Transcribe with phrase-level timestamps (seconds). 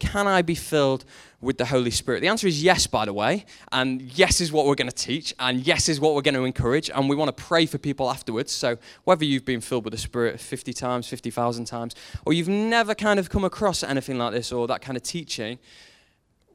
[0.00, 1.04] Can I be filled
[1.40, 2.20] with the Holy Spirit?
[2.20, 3.46] The answer is yes, by the way.
[3.70, 5.32] And yes is what we're going to teach.
[5.38, 6.90] And yes is what we're going to encourage.
[6.90, 8.50] And we want to pray for people afterwards.
[8.50, 11.94] So whether you've been filled with the Spirit 50 times, 50,000 times,
[12.24, 15.60] or you've never kind of come across anything like this or that kind of teaching,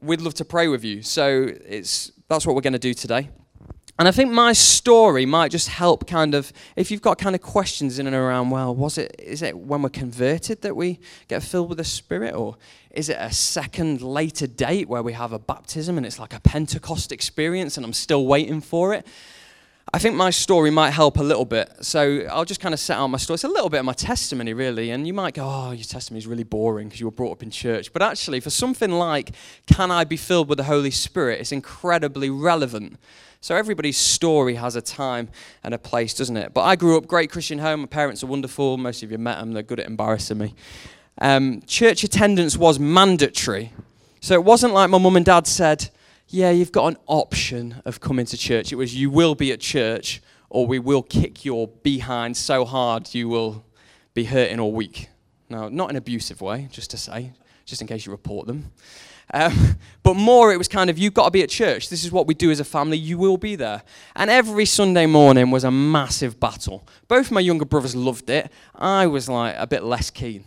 [0.02, 1.02] we'd love to pray with you.
[1.02, 3.29] So it's, that's what we're going to do today.
[4.02, 7.41] And I think my story might just help kind of, if you've got kind of
[7.43, 11.43] questions in and around, well, was it, is it when we're converted that we get
[11.43, 12.34] filled with the Spirit?
[12.34, 12.57] Or
[12.89, 16.39] is it a second later date where we have a baptism and it's like a
[16.39, 19.05] Pentecost experience and I'm still waiting for it?
[19.94, 21.70] I think my story might help a little bit.
[21.81, 23.36] So I'll just kind of set out my story.
[23.36, 24.89] It's a little bit of my testimony, really.
[24.89, 27.44] And you might go, oh, your testimony is really boring because you were brought up
[27.44, 27.94] in church.
[27.94, 29.31] But actually, for something like,
[29.67, 32.97] can I be filled with the Holy Spirit, it's incredibly relevant.
[33.44, 35.30] So everybody's story has a time
[35.63, 36.54] and a place, doesn't it?
[36.54, 37.80] But I grew up great Christian home.
[37.80, 38.77] My parents are wonderful.
[38.77, 39.54] Most of you met them.
[39.54, 40.54] They're good at embarrassing me.
[41.20, 43.73] Um, church attendance was mandatory.
[44.20, 45.90] So it wasn't like my mum and dad said,
[46.27, 48.72] yeah, you've got an option of coming to church.
[48.72, 53.16] It was, you will be at church or we will kick your behind so hard
[53.16, 53.66] you will
[54.14, 55.09] be hurting all week.
[55.50, 57.33] Now, not in an abusive way, just to say,
[57.66, 58.72] just in case you report them.
[59.34, 61.90] Um, but more, it was kind of, you've got to be at church.
[61.90, 62.98] This is what we do as a family.
[62.98, 63.84] You will be there.
[64.16, 66.88] And every Sunday morning was a massive battle.
[67.08, 68.52] Both my younger brothers loved it.
[68.76, 70.45] I was like a bit less keen.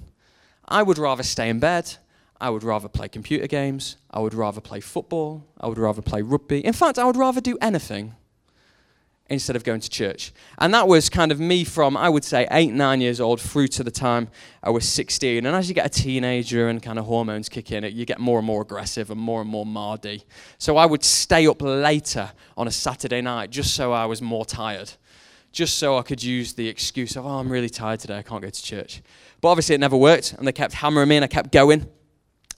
[0.66, 1.96] I would rather stay in bed.
[2.40, 3.96] I would rather play computer games.
[4.10, 5.46] I would rather play football.
[5.60, 6.64] I would rather play rugby.
[6.64, 8.14] In fact, I would rather do anything
[9.30, 10.32] instead of going to church.
[10.58, 13.68] And that was kind of me from, I would say, eight, nine years old through
[13.68, 14.28] to the time
[14.62, 15.46] I was 16.
[15.46, 18.38] And as you get a teenager and kind of hormones kick in, you get more
[18.38, 20.24] and more aggressive and more and more mardy.
[20.58, 24.44] So I would stay up later on a Saturday night just so I was more
[24.44, 24.92] tired.
[25.52, 28.42] Just so I could use the excuse of, oh, I'm really tired today, I can't
[28.42, 29.02] go to church.
[29.40, 31.86] But obviously it never worked, and they kept hammering me, and I kept going.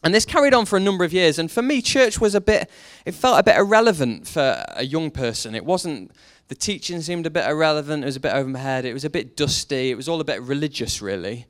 [0.02, 1.38] And this carried on for a number of years.
[1.38, 2.70] And for me, church was a bit,
[3.04, 5.54] it felt a bit irrelevant for a young person.
[5.54, 6.12] It wasn't
[6.48, 8.04] the teaching seemed a bit irrelevant.
[8.04, 8.84] It was a bit over my head.
[8.84, 9.90] It was a bit dusty.
[9.90, 11.46] It was all a bit religious, really.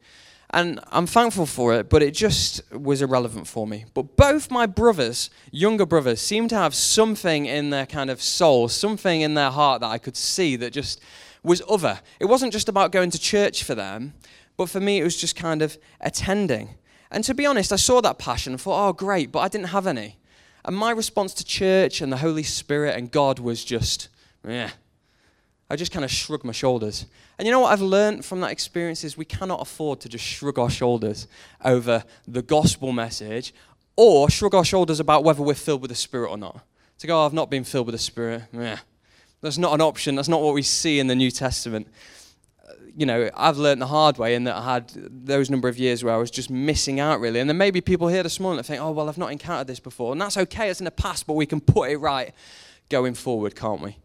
[0.51, 3.85] And I'm thankful for it, but it just was irrelevant for me.
[3.95, 8.69] But both my brothers, younger brothers, seemed to have something in their kind of soul,
[8.69, 11.01] something in their heart that I could see that just
[11.43, 12.01] was other.
[12.21, 14.15] It wasn't just about going to church for them,
[14.57, 16.71] but for me, it was just kind of attending.
[17.11, 19.69] And to be honest, I saw that passion and thought, oh, great, but I didn't
[19.69, 20.17] have any.
[20.65, 24.09] And my response to church and the Holy Spirit and God was just,
[24.47, 24.71] yeah,
[25.69, 27.07] I just kind of shrug my shoulders.
[27.39, 30.25] And you know what I've learned from that experience is we cannot afford to just
[30.25, 31.27] shrug our shoulders
[31.65, 33.53] over the gospel message
[33.97, 36.65] or shrug our shoulders about whether we're filled with the Spirit or not.
[36.99, 38.43] To go, oh, I've not been filled with the Spirit.
[38.53, 38.79] Yeah.
[39.41, 40.15] That's not an option.
[40.15, 41.89] That's not what we see in the New Testament.
[42.97, 46.03] You know, I've learned the hard way in that I had those number of years
[46.03, 47.41] where I was just missing out, really.
[47.41, 49.67] And there may be people here this morning that think, oh, well, I've not encountered
[49.67, 50.13] this before.
[50.13, 52.33] And that's okay, it's in the past, but we can put it right
[52.89, 53.97] going forward, can't we?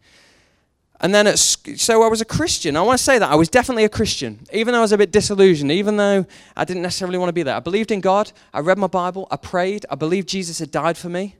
[1.02, 2.76] And then, at, so I was a Christian.
[2.76, 4.98] I want to say that I was definitely a Christian, even though I was a
[4.98, 6.24] bit disillusioned, even though
[6.56, 7.56] I didn't necessarily want to be there.
[7.56, 8.30] I believed in God.
[8.54, 9.26] I read my Bible.
[9.28, 9.84] I prayed.
[9.90, 11.36] I believed Jesus had died for me.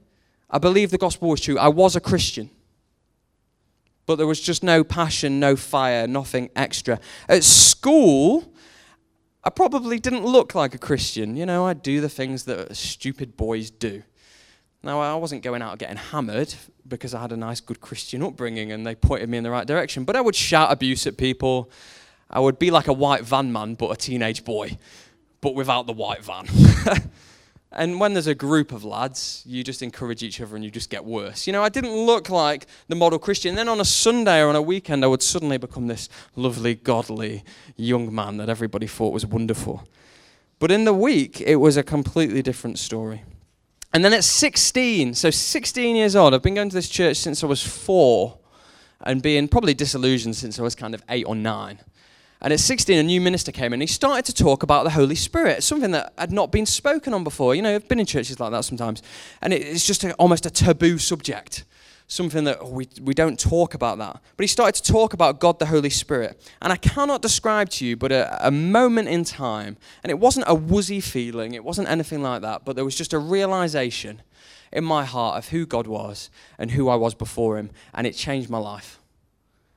[0.49, 1.57] I believed the gospel was true.
[1.57, 2.49] I was a Christian.
[4.05, 6.99] But there was just no passion, no fire, nothing extra.
[7.29, 8.53] At school,
[9.45, 11.37] I probably didn't look like a Christian.
[11.37, 14.03] You know, I'd do the things that stupid boys do.
[14.83, 16.53] Now, I wasn't going out getting hammered
[16.87, 19.65] because I had a nice, good Christian upbringing and they pointed me in the right
[19.65, 21.69] direction, but I would shout abuse at people.
[22.29, 24.77] I would be like a white van man, but a teenage boy,
[25.41, 26.47] but without the white van.
[27.71, 30.89] and when there's a group of lads, you just encourage each other and you just
[30.89, 31.47] get worse.
[31.47, 33.55] You know, I didn't look like the model Christian.
[33.55, 37.43] Then on a Sunday or on a weekend, I would suddenly become this lovely, godly
[37.75, 39.87] young man that everybody thought was wonderful.
[40.59, 43.23] But in the week, it was a completely different story.
[43.93, 47.43] And then at 16, so 16 years old, I've been going to this church since
[47.43, 48.39] I was four
[49.01, 51.79] and being probably disillusioned since I was kind of eight or nine.
[52.41, 54.89] And at 16, a new minister came in and he started to talk about the
[54.89, 57.55] Holy Spirit, something that had not been spoken on before.
[57.55, 59.01] You know, I've been in churches like that sometimes.
[59.41, 61.63] And it's just a, almost a taboo subject
[62.13, 64.21] something that we, we don't talk about that.
[64.37, 66.39] But he started to talk about God the Holy Spirit.
[66.61, 70.45] And I cannot describe to you but a, a moment in time, and it wasn't
[70.47, 74.21] a woozy feeling, it wasn't anything like that, but there was just a realization
[74.71, 78.13] in my heart of who God was and who I was before him, and it
[78.13, 78.99] changed my life.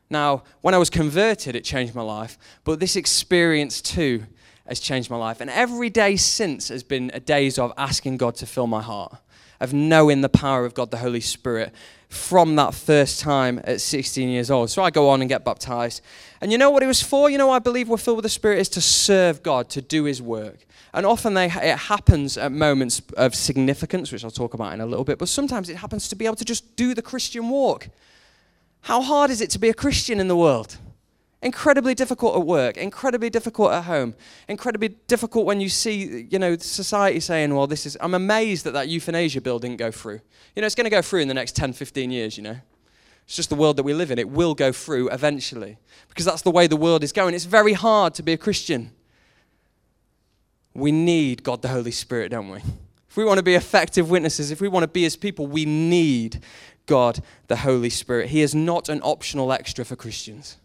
[0.09, 4.25] Now, when I was converted, it changed my life, but this experience too
[4.67, 5.41] has changed my life.
[5.41, 9.17] And every day since has been a days of asking God to fill my heart,
[9.61, 11.73] of knowing the power of God, the Holy Spirit,
[12.09, 14.71] from that first time at 16 years old.
[14.71, 16.03] So I go on and get baptized.
[16.41, 17.29] And you know what it was for?
[17.31, 20.05] You know, I believe we're filled with the Spirit is to serve God, to do
[20.05, 20.67] His work.
[20.95, 24.87] And often they, it happens at moments of significance, which I'll talk about in a
[24.87, 27.89] little bit, but sometimes it happens to be able to just do the Christian walk.
[28.83, 30.79] How hard is it to be a Christian in the world?
[31.43, 34.15] Incredibly difficult at work, incredibly difficult at home,
[34.49, 38.73] incredibly difficult when you see, you know, society saying, well, this is, I'm amazed that
[38.73, 40.21] that euthanasia bill didn't go through.
[40.55, 42.57] You know, it's going to go through in the next 10, 15 years, you know.
[43.27, 44.19] It's just the world that we live in.
[44.19, 45.79] It will go through eventually
[46.09, 47.35] because that's the way the world is going.
[47.35, 48.93] It's very hard to be a Christian.
[50.75, 52.59] We need God the Holy Spirit, don't we?
[53.09, 55.65] If we want to be effective witnesses, if we want to be His people, we
[55.65, 56.43] need
[56.87, 58.29] God the Holy Spirit.
[58.29, 60.57] He is not an optional extra for Christians.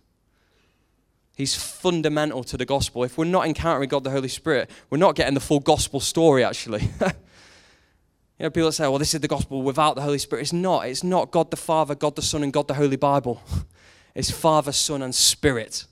[1.42, 3.04] He's fundamental to the gospel.
[3.04, 6.44] If we're not encountering God the Holy Spirit, we're not getting the full gospel story,
[6.44, 6.84] actually.
[7.02, 7.08] you
[8.42, 10.44] know, people say, well, this is the gospel without the Holy Spirit.
[10.44, 10.86] It's not.
[10.86, 13.42] It's not God the Father, God the Son, and God the Holy Bible.
[14.14, 15.86] It's Father, Son, and Spirit.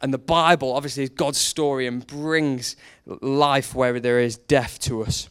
[0.00, 2.74] And the Bible, obviously, is God's story and brings
[3.06, 5.28] life where there is death to us.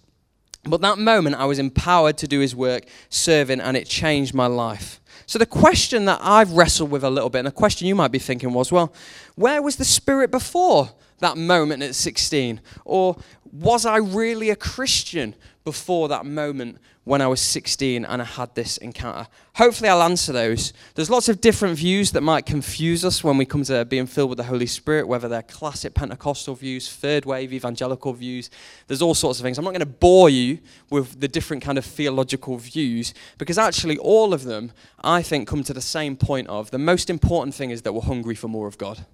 [0.64, 4.46] But that moment, I was empowered to do his work, serving, and it changed my
[4.46, 4.99] life.
[5.26, 8.12] So, the question that I've wrestled with a little bit, and the question you might
[8.12, 8.94] be thinking was, well,
[9.36, 12.62] where was the Spirit before that moment at 16?
[12.86, 13.18] Or
[13.52, 18.54] was I really a Christian before that moment when I was 16 and I had
[18.54, 19.28] this encounter?
[19.56, 20.72] Hopefully, I'll answer those.
[20.94, 24.30] There's lots of different views that might confuse us when we come to being filled
[24.30, 28.52] with the Holy Spirit, whether they're classic Pentecostal views, third wave evangelical views.
[28.88, 29.58] There's all sorts of things.
[29.58, 30.60] I'm not going to bore you
[30.92, 34.72] with the different kind of theological views because actually, all of them,
[35.04, 38.02] I think, come to the same point of the most important thing is that we're
[38.02, 39.06] hungry for more of God.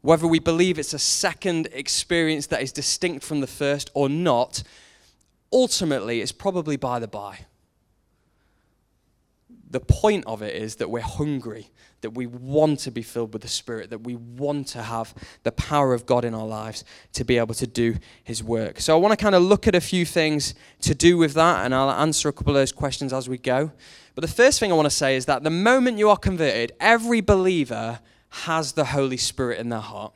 [0.00, 4.62] Whether we believe it's a second experience that is distinct from the first or not,
[5.52, 7.40] ultimately it's probably by the by.
[9.70, 11.68] The point of it is that we're hungry,
[12.00, 15.12] that we want to be filled with the Spirit, that we want to have
[15.42, 18.80] the power of God in our lives to be able to do His work.
[18.80, 21.66] So I want to kind of look at a few things to do with that,
[21.66, 23.72] and I'll answer a couple of those questions as we go.
[24.14, 26.72] But the first thing I want to say is that the moment you are converted,
[26.80, 30.12] every believer has the Holy Spirit in their heart.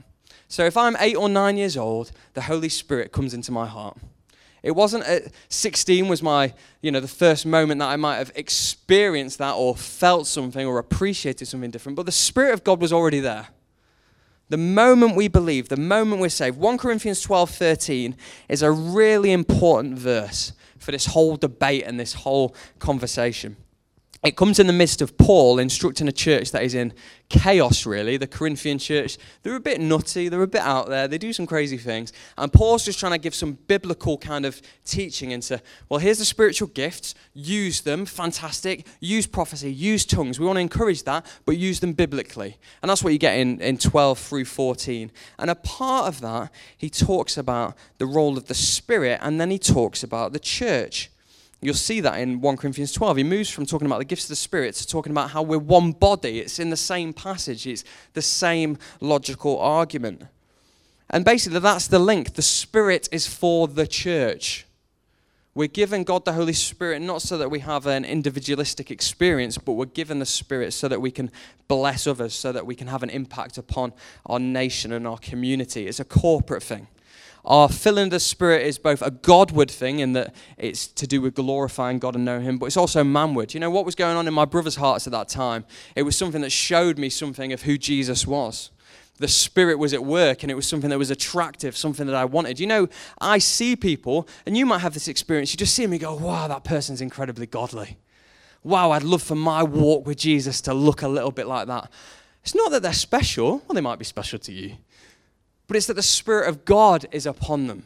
[0.48, 3.96] So if I'm eight or nine years old, the Holy Spirit comes into my heart.
[4.62, 8.30] It wasn't at 16 was my, you know, the first moment that I might have
[8.34, 12.92] experienced that or felt something or appreciated something different, but the Spirit of God was
[12.92, 13.48] already there.
[14.50, 16.58] The moment we believe, the moment we're saved.
[16.58, 18.16] 1 Corinthians 12 13
[18.50, 23.56] is a really important verse for this whole debate and this whole conversation
[24.22, 26.92] it comes in the midst of Paul instructing a church that is in
[27.28, 28.16] chaos, really.
[28.16, 31.46] The Corinthian church, they're a bit nutty, they're a bit out there, they do some
[31.46, 32.12] crazy things.
[32.38, 36.24] And Paul's just trying to give some biblical kind of teaching into, well, here's the
[36.24, 38.86] spiritual gifts, use them, fantastic.
[39.00, 40.38] Use prophecy, use tongues.
[40.38, 42.58] We want to encourage that, but use them biblically.
[42.80, 45.10] And that's what you get in, in 12 through 14.
[45.38, 49.50] And a part of that, he talks about the role of the Spirit, and then
[49.50, 51.10] he talks about the church.
[51.64, 53.18] You'll see that in 1 Corinthians 12.
[53.18, 55.58] He moves from talking about the gifts of the Spirit to talking about how we're
[55.58, 56.40] one body.
[56.40, 60.24] It's in the same passage, it's the same logical argument.
[61.08, 62.34] And basically, that's the link.
[62.34, 64.66] The Spirit is for the church.
[65.54, 69.74] We're given God the Holy Spirit not so that we have an individualistic experience, but
[69.74, 71.30] we're given the Spirit so that we can
[71.68, 73.92] bless others, so that we can have an impact upon
[74.26, 75.86] our nation and our community.
[75.86, 76.88] It's a corporate thing.
[77.44, 81.34] Our filling the Spirit is both a Godward thing in that it's to do with
[81.34, 83.52] glorifying God and knowing Him, but it's also manward.
[83.52, 85.64] You know what was going on in my brother's hearts at that time?
[85.96, 88.70] It was something that showed me something of who Jesus was.
[89.16, 92.24] The Spirit was at work and it was something that was attractive, something that I
[92.24, 92.60] wanted.
[92.60, 92.88] You know,
[93.20, 96.46] I see people, and you might have this experience, you just see and go, wow,
[96.46, 97.98] that person's incredibly godly.
[98.62, 101.90] Wow, I'd love for my walk with Jesus to look a little bit like that.
[102.44, 104.76] It's not that they're special, well, they might be special to you
[105.72, 107.84] but it's that the Spirit of God is upon them.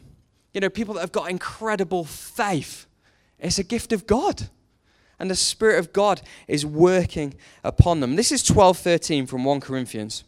[0.53, 2.85] You know, people that have got incredible faith.
[3.39, 4.49] It's a gift of God.
[5.17, 8.17] And the Spirit of God is working upon them.
[8.17, 10.25] This is 12:13 from 1 Corinthians.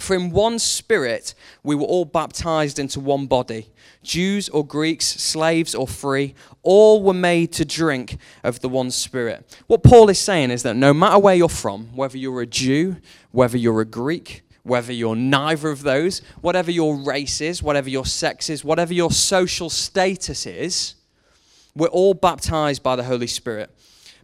[0.00, 3.68] For in one spirit we were all baptized into one body,
[4.02, 9.58] Jews or Greeks, slaves or free, all were made to drink of the one spirit.
[9.66, 12.96] What Paul is saying is that no matter where you're from, whether you're a Jew,
[13.30, 18.06] whether you're a Greek, whether you're neither of those, whatever your race is, whatever your
[18.06, 20.94] sex is, whatever your social status is,
[21.74, 23.70] we're all baptized by the Holy Spirit.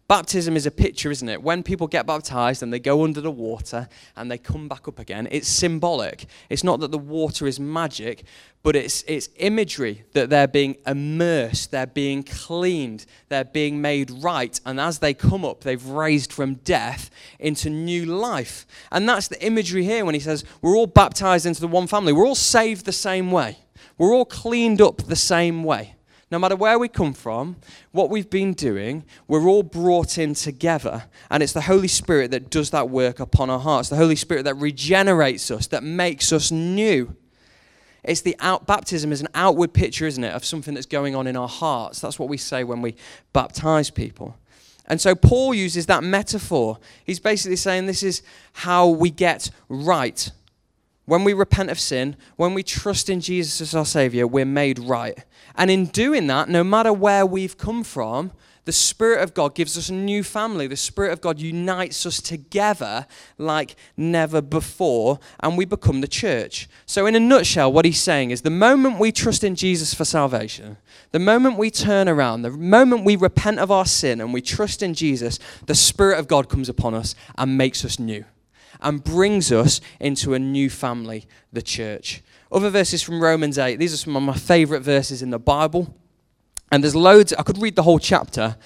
[0.08, 1.42] Baptism is a picture, isn't it?
[1.42, 4.98] When people get baptized and they go under the water and they come back up
[4.98, 6.24] again, it's symbolic.
[6.48, 8.24] It's not that the water is magic,
[8.62, 14.58] but it's, it's imagery that they're being immersed, they're being cleaned, they're being made right.
[14.64, 18.66] And as they come up, they've raised from death into new life.
[18.90, 22.14] And that's the imagery here when he says, We're all baptized into the one family,
[22.14, 23.58] we're all saved the same way,
[23.98, 25.96] we're all cleaned up the same way.
[26.30, 27.56] No matter where we come from,
[27.90, 31.04] what we've been doing, we're all brought in together.
[31.30, 33.88] And it's the Holy Spirit that does that work upon our hearts.
[33.88, 37.16] The Holy Spirit that regenerates us, that makes us new.
[38.04, 41.26] It's the out, baptism is an outward picture, isn't it, of something that's going on
[41.26, 42.00] in our hearts.
[42.00, 42.94] That's what we say when we
[43.32, 44.36] baptize people.
[44.86, 46.78] And so Paul uses that metaphor.
[47.04, 50.30] He's basically saying this is how we get right.
[51.08, 54.78] When we repent of sin, when we trust in Jesus as our Savior, we're made
[54.78, 55.24] right.
[55.54, 58.30] And in doing that, no matter where we've come from,
[58.66, 60.66] the Spirit of God gives us a new family.
[60.66, 63.06] The Spirit of God unites us together
[63.38, 66.68] like never before, and we become the church.
[66.84, 70.04] So, in a nutshell, what he's saying is the moment we trust in Jesus for
[70.04, 70.76] salvation,
[71.12, 74.82] the moment we turn around, the moment we repent of our sin and we trust
[74.82, 78.26] in Jesus, the Spirit of God comes upon us and makes us new
[78.80, 82.22] and brings us into a new family, the church.
[82.50, 83.76] Other verses from Romans 8.
[83.76, 85.94] These are some of my favorite verses in the Bible.
[86.70, 88.56] And there's loads, I could read the whole chapter,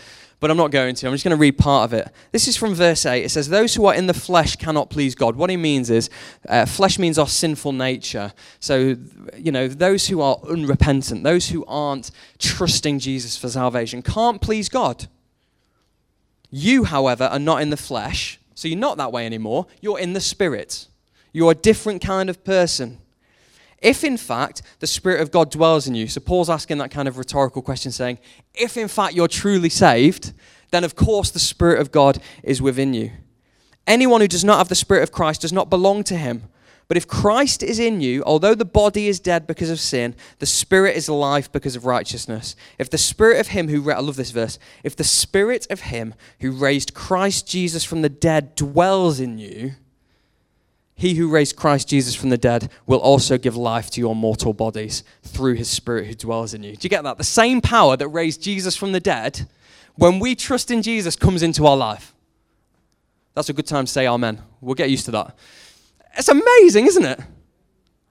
[0.41, 1.07] but I'm not going to.
[1.07, 2.13] I'm just going to read part of it.
[2.33, 3.25] This is from verse 8.
[3.25, 5.37] It says, Those who are in the flesh cannot please God.
[5.37, 6.11] What he means is,
[6.49, 8.33] uh, flesh means our sinful nature.
[8.59, 8.97] So,
[9.37, 14.69] you know, those who are unrepentant, those who aren't trusting Jesus for salvation, can't please
[14.69, 15.07] God.
[16.51, 19.67] You, however, are not in the flesh, so you're not that way anymore.
[19.81, 20.87] You're in the spirit.
[21.33, 22.99] You're a different kind of person.
[23.83, 27.09] If in fact the Spirit of God dwells in you, so Paul's asking that kind
[27.09, 28.19] of rhetorical question, saying,
[28.55, 30.33] if in fact you're truly saved,
[30.71, 33.11] then of course the Spirit of God is within you.
[33.87, 36.45] Anyone who does not have the Spirit of Christ does not belong to him.
[36.89, 40.47] But if Christ is in you, although the body is dead because of sin, the
[40.47, 42.55] spirit is alive because of righteousness.
[42.79, 46.15] If the spirit of him who, I love this verse, if the spirit of him
[46.41, 49.73] who raised Christ Jesus from the dead dwells in you,
[50.95, 54.53] he who raised Christ Jesus from the dead will also give life to your mortal
[54.53, 56.77] bodies through his Spirit who dwells in you.
[56.77, 57.19] Do you get that?
[57.19, 59.49] The same power that raised Jesus from the dead,
[59.97, 62.15] when we trust in Jesus, comes into our life.
[63.35, 64.43] That's a good time to say amen.
[64.61, 65.35] We'll get used to that.
[66.17, 67.21] It's amazing, isn't it?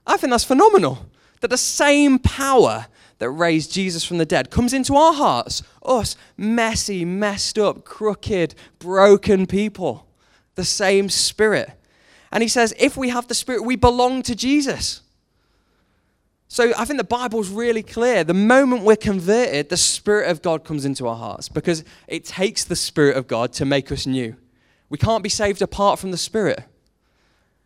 [0.06, 1.06] I think that's phenomenal.
[1.40, 2.86] That the same power
[3.18, 8.54] that raised Jesus from the dead comes into our hearts, us messy, messed up, crooked,
[8.78, 10.06] broken people.
[10.54, 11.70] The same Spirit
[12.32, 15.02] and he says, if we have the Spirit, we belong to Jesus.
[16.48, 18.24] So I think the Bible's really clear.
[18.24, 22.64] The moment we're converted, the Spirit of God comes into our hearts because it takes
[22.64, 24.34] the Spirit of God to make us new.
[24.88, 26.64] We can't be saved apart from the Spirit.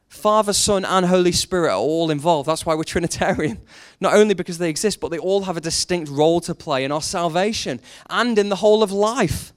[0.09, 2.49] Father, Son, and Holy Spirit are all involved.
[2.49, 3.61] That's why we're Trinitarian.
[4.01, 6.93] Not only because they exist, but they all have a distinct role to play in
[6.93, 9.53] our salvation and in the whole of life.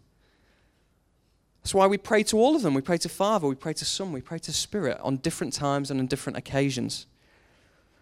[1.61, 2.73] That's why we pray to all of them.
[2.73, 5.91] We pray to Father, we pray to Son, we pray to Spirit on different times
[5.91, 7.05] and on different occasions.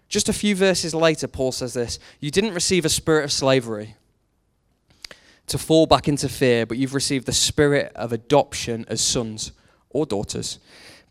[0.09, 3.95] Just a few verses later, Paul says this You didn't receive a spirit of slavery
[5.47, 9.51] to fall back into fear, but you've received the spirit of adoption as sons
[9.89, 10.59] or daughters,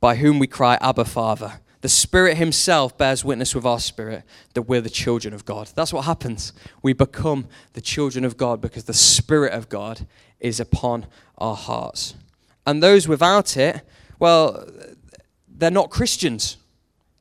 [0.01, 1.61] by whom we cry, Abba, Father.
[1.83, 4.25] The Spirit Himself bears witness with our spirit
[4.55, 5.71] that we're the children of God.
[5.75, 6.53] That's what happens.
[6.83, 10.07] We become the children of God because the Spirit of God
[10.41, 11.07] is upon
[11.39, 12.15] our hearts.
[12.67, 13.83] And those without it,
[14.19, 14.69] well,
[15.49, 16.57] they're not Christians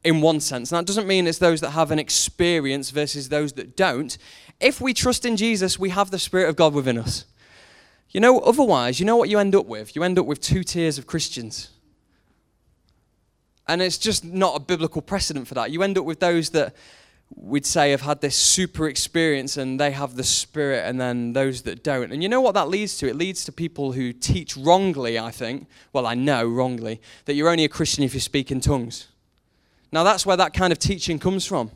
[0.03, 0.72] in one sense.
[0.72, 4.17] And that doesn't mean it's those that have an experience versus those that don't.
[4.60, 7.25] If we trust in Jesus, we have the Spirit of God within us.
[8.10, 9.96] You know, otherwise, you know what you end up with?
[9.96, 11.70] You end up with two tiers of Christians.
[13.67, 15.72] And it's just not a biblical precedent for that.
[15.72, 16.75] You end up with those that
[17.34, 21.63] we'd say have had this super experience and they have the spirit and then those
[21.63, 22.12] that don't.
[22.12, 23.07] And you know what that leads to?
[23.07, 25.67] It leads to people who teach wrongly i think.
[25.91, 29.07] Well i know wrongly that you're only a christian if you speak in tongues.
[29.91, 31.72] Now that's where that kind of teaching comes from.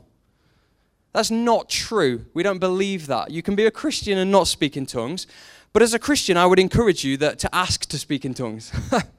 [1.13, 2.25] That's not true.
[2.35, 3.31] We don't believe that.
[3.31, 5.25] You can be a christian and not speak in tongues.
[5.73, 8.71] But as a christian i would encourage you that to ask to speak in tongues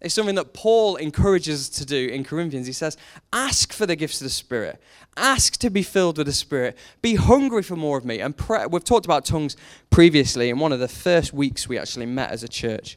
[0.00, 2.66] It's something that Paul encourages us to do in Corinthians.
[2.66, 2.96] He says,
[3.32, 4.80] Ask for the gifts of the Spirit.
[5.16, 6.78] Ask to be filled with the Spirit.
[7.02, 8.20] Be hungry for more of me.
[8.20, 8.66] And pray.
[8.66, 9.56] we've talked about tongues
[9.90, 12.96] previously in one of the first weeks we actually met as a church.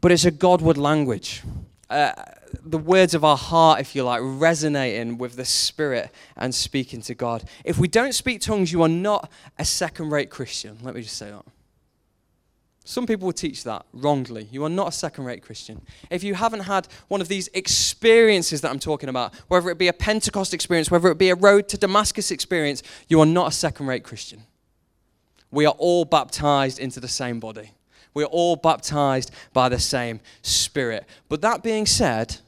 [0.00, 1.42] But it's a Godward language.
[1.90, 2.12] Uh,
[2.64, 7.14] the words of our heart, if you like, resonating with the Spirit and speaking to
[7.14, 7.44] God.
[7.64, 10.78] If we don't speak tongues, you are not a second rate Christian.
[10.82, 11.44] Let me just say that.
[12.88, 14.48] Some people will teach that wrongly.
[14.50, 15.82] You are not a second rate Christian.
[16.08, 19.88] If you haven't had one of these experiences that I'm talking about, whether it be
[19.88, 23.52] a Pentecost experience, whether it be a road to Damascus experience, you are not a
[23.54, 24.42] second rate Christian.
[25.50, 27.72] We are all baptized into the same body,
[28.14, 31.04] we are all baptized by the same Spirit.
[31.28, 32.38] But that being said,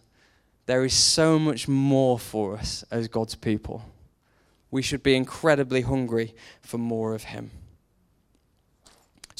[0.65, 3.85] there is so much more for us as God's people.
[4.71, 7.51] We should be incredibly hungry for more of Him.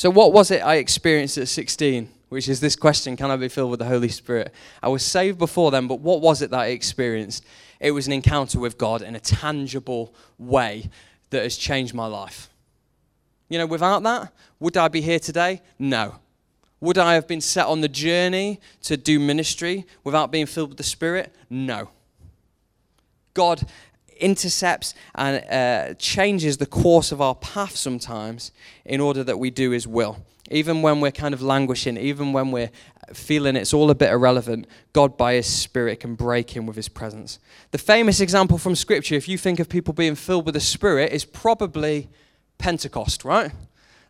[0.01, 2.09] So, what was it I experienced at 16?
[2.31, 4.51] Which is this question Can I be filled with the Holy Spirit?
[4.83, 7.45] I was saved before then, but what was it that I experienced?
[7.81, 10.89] It was an encounter with God in a tangible way
[11.29, 12.49] that has changed my life.
[13.51, 15.61] You know, without that, would I be here today?
[15.79, 16.15] No.
[16.81, 20.79] Would I have been set on the journey to do ministry without being filled with
[20.79, 21.31] the Spirit?
[21.51, 21.91] No.
[23.35, 23.67] God
[24.21, 28.53] intercepts and uh, changes the course of our path sometimes
[28.85, 30.19] in order that we do His will.
[30.51, 32.71] Even when we're kind of languishing, even when we're
[33.13, 36.89] feeling it's all a bit irrelevant, God by His Spirit can break in with His
[36.89, 37.39] presence.
[37.71, 41.13] The famous example from Scripture, if you think of people being filled with the Spirit,
[41.13, 42.09] is probably
[42.59, 43.53] Pentecost, right?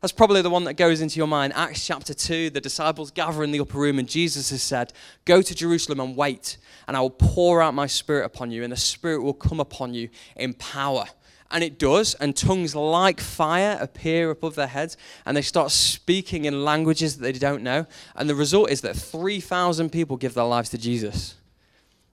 [0.01, 1.53] That's probably the one that goes into your mind.
[1.55, 4.95] Acts chapter 2, the disciples gather in the upper room, and Jesus has said,
[5.27, 6.57] Go to Jerusalem and wait,
[6.89, 9.93] and I will pour out my spirit upon you, and the spirit will come upon
[9.93, 11.05] you in power.
[11.51, 16.47] And it does, and tongues like fire appear above their heads, and they start speaking
[16.47, 17.87] in languages that they don't know.
[18.17, 21.35] And the result is that 3,000 people give their lives to Jesus.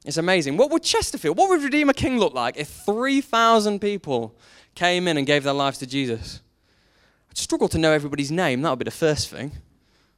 [0.03, 0.57] It's amazing.
[0.57, 4.35] What would Chesterfield, what would Redeemer King look like if 3,000 people
[4.75, 6.41] came in and gave their lives to Jesus?
[7.37, 8.61] Struggle to know everybody's name.
[8.61, 9.51] That would be the first thing.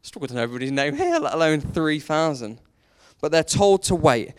[0.02, 2.60] Struggle to know everybody's name here, let alone 3,000.
[3.20, 4.34] But they're told to wait.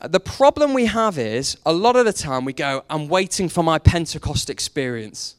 [0.00, 3.62] The problem we have is a lot of the time we go, I'm waiting for
[3.62, 5.34] my Pentecost experience.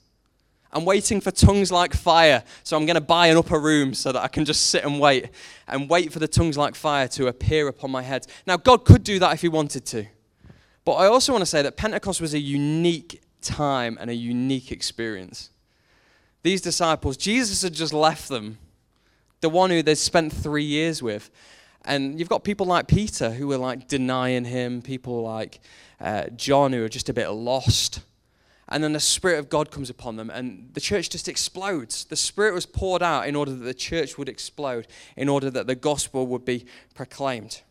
[0.71, 4.11] I'm waiting for tongues like fire, so I'm going to buy an upper room so
[4.11, 5.29] that I can just sit and wait
[5.67, 8.27] and wait for the tongues like fire to appear upon my head.
[8.45, 10.05] Now, God could do that if He wanted to.
[10.85, 14.71] But I also want to say that Pentecost was a unique time and a unique
[14.71, 15.49] experience
[16.43, 18.57] these disciples, Jesus had just left them,
[19.41, 21.29] the one who they'd spent three years with.
[21.85, 25.59] And you've got people like Peter who were like denying him, people like
[25.99, 28.01] uh, John who are just a bit lost.
[28.67, 32.05] And then the Spirit of God comes upon them, and the church just explodes.
[32.05, 35.65] The Spirit was poured out in order that the church would explode, in order that
[35.65, 37.61] the gospel would be proclaimed.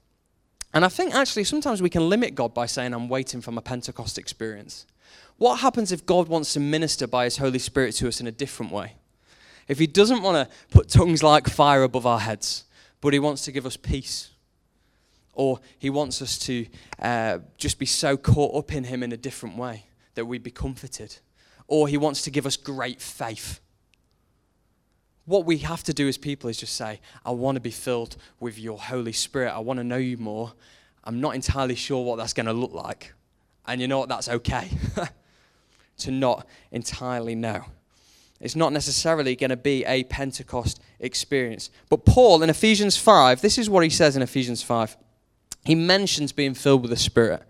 [0.75, 3.63] And I think actually sometimes we can limit God by saying, I'm waiting for my
[3.63, 4.87] Pentecost experience.
[5.37, 8.33] What happens if God wants to minister by His Holy Spirit to us in a
[8.33, 8.95] different way?
[9.69, 12.65] If He doesn't want to put tongues like fire above our heads,
[13.01, 14.31] but He wants to give us peace,
[15.33, 16.67] or He wants us to
[16.99, 20.51] uh, just be so caught up in Him in a different way that we'd be
[20.51, 21.17] comforted,
[21.69, 23.61] or He wants to give us great faith.
[25.25, 28.17] What we have to do as people is just say, I want to be filled
[28.41, 29.53] with your Holy Spirit.
[29.53, 30.55] I want to know you more.
[31.05, 33.13] I'm not entirely sure what that's going to look like.
[33.69, 34.09] And you know what?
[34.09, 34.71] That's okay.
[35.99, 37.65] to not entirely know.
[38.41, 41.71] It's not necessarily going to be a Pentecost experience.
[41.89, 44.97] But Paul in Ephesians 5, this is what he says in Ephesians 5.
[45.65, 47.43] He mentions being filled with the Spirit.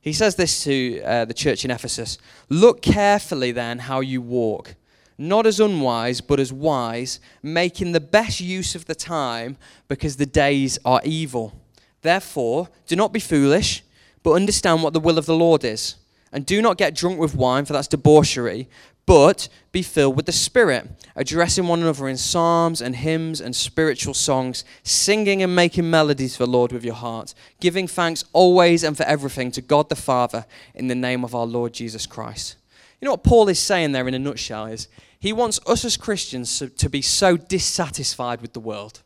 [0.00, 4.74] He says this to uh, the church in Ephesus Look carefully then how you walk,
[5.18, 9.56] not as unwise, but as wise, making the best use of the time,
[9.88, 11.54] because the days are evil.
[12.02, 13.82] Therefore, do not be foolish,
[14.22, 15.96] but understand what the will of the Lord is.
[16.32, 18.68] And do not get drunk with wine, for that's debauchery,
[19.04, 24.14] but be filled with the Spirit, addressing one another in psalms and hymns and spiritual
[24.14, 28.96] songs, singing and making melodies for the Lord with your heart, giving thanks always and
[28.96, 32.54] for everything to God the Father in the name of our Lord Jesus Christ.
[33.00, 34.86] You know what Paul is saying there in a nutshell is
[35.18, 39.02] he wants us as Christians to be so dissatisfied with the world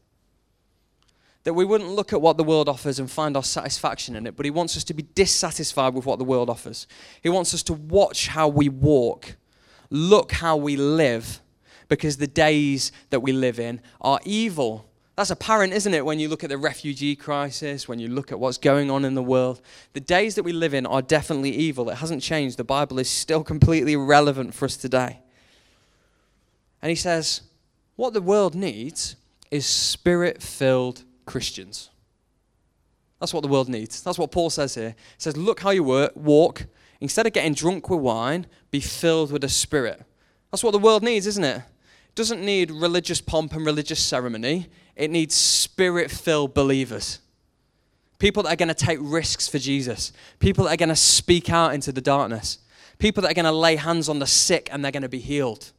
[1.45, 4.37] that we wouldn't look at what the world offers and find our satisfaction in it,
[4.37, 6.87] but He wants us to be dissatisfied with what the world offers.
[7.23, 9.37] He wants us to watch how we walk,
[9.91, 11.41] look how we live,
[11.89, 14.89] because the days that we live in are evil.
[15.17, 18.41] That's apparent, isn't it, when you look at the refugee crisis, when you look at
[18.41, 19.61] what's going on in the world?
[19.93, 21.89] The days that we live in are definitely evil.
[21.91, 22.57] It hasn't changed.
[22.57, 25.21] The Bible is still completely relevant for us today.
[26.83, 27.43] And he says,
[27.97, 29.15] what the world needs
[29.51, 31.91] is spirit filled Christians.
[33.21, 34.03] That's what the world needs.
[34.03, 34.91] That's what Paul says here.
[34.91, 36.67] He says, Look how you work, walk.
[37.01, 40.03] Instead of getting drunk with wine, be filled with the Spirit.
[40.51, 41.57] That's what the world needs, isn't it?
[41.57, 47.19] It doesn't need religious pomp and religious ceremony, it needs spirit filled believers.
[48.19, 50.13] People that are going to take risks for Jesus.
[50.39, 52.59] People that are going to speak out into the darkness.
[52.99, 55.19] People that are going to lay hands on the sick and they're going to be
[55.19, 55.73] healed.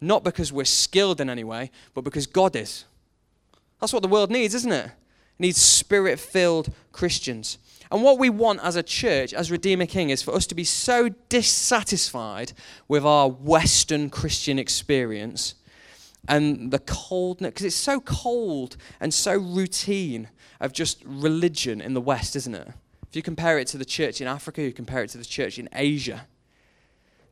[0.00, 2.84] Not because we're skilled in any way, but because God is.
[3.82, 4.86] That's what the world needs, isn't it?
[4.86, 4.92] It
[5.40, 7.58] needs spirit filled Christians.
[7.90, 10.62] And what we want as a church, as Redeemer King, is for us to be
[10.62, 12.52] so dissatisfied
[12.86, 15.56] with our Western Christian experience
[16.28, 20.28] and the coldness, because it's so cold and so routine
[20.60, 22.68] of just religion in the West, isn't it?
[23.08, 25.58] If you compare it to the church in Africa, you compare it to the church
[25.58, 26.28] in Asia,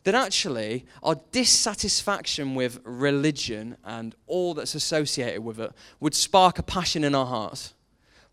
[0.05, 6.63] that actually our dissatisfaction with religion and all that's associated with it would spark a
[6.63, 7.75] passion in our hearts,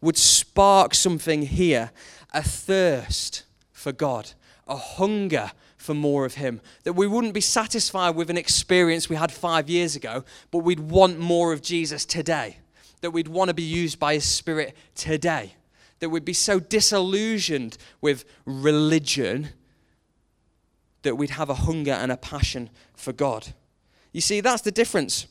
[0.02, 1.92] would spark something here,
[2.34, 4.32] a thirst for God,
[4.68, 6.62] a hunger for more of Him.
[6.84, 10.80] That we wouldn't be satisfied with an experience we had five years ago, but we'd
[10.80, 12.58] want more of Jesus today.
[13.02, 15.56] That we'd want to be used by His Spirit today.
[16.00, 19.50] That we'd be so disillusioned with religion
[21.04, 23.48] that we'd have a hunger and a passion for God.
[24.12, 25.28] You see, that's the difference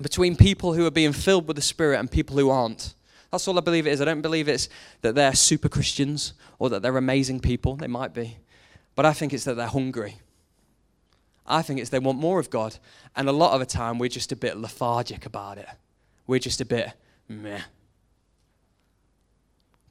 [0.00, 2.94] between people who are being filled with the Spirit and people who aren't.
[3.30, 4.00] That's all I believe it is.
[4.00, 4.68] I don't believe it's
[5.02, 7.76] that they're super Christians or that they're amazing people.
[7.76, 8.38] They might be.
[8.94, 10.16] But I think it's that they're hungry.
[11.46, 12.76] I think it's they want more of God.
[13.16, 15.68] And a lot of the time, we're just a bit lethargic about it.
[16.26, 16.92] We're just a bit
[17.28, 17.60] meh.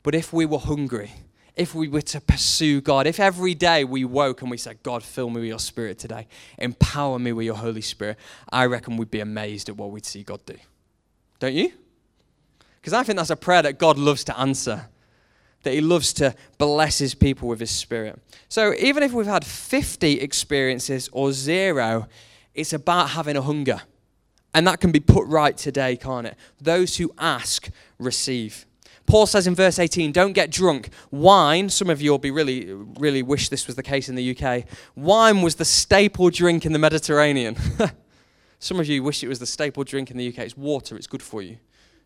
[0.03, 1.11] But if we were hungry,
[1.59, 5.03] if we were to pursue God, if every day we woke and we said, God,
[5.03, 8.17] fill me with your spirit today, empower me with your Holy Spirit,
[8.49, 10.55] I reckon we'd be amazed at what we'd see God do.
[11.39, 11.73] Don't you?
[12.79, 14.87] Because I think that's a prayer that God loves to answer
[15.63, 18.17] that he loves to bless his people with his spirit.
[18.47, 22.07] So even if we've had 50 experiences or zero,
[22.53, 23.81] it's about having a hunger.
[24.53, 26.37] And that can be put right today, can't it?
[26.61, 27.69] Those who ask,
[27.99, 28.65] receive.
[29.09, 30.89] Paul says in verse 18, don't get drunk.
[31.09, 34.37] Wine, some of you will be really, really wish this was the case in the
[34.37, 34.65] UK.
[34.95, 37.57] Wine was the staple drink in the Mediterranean.
[38.59, 40.37] some of you wish it was the staple drink in the UK.
[40.37, 41.57] It's water, it's good for you.